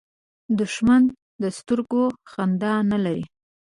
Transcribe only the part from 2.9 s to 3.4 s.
نه لري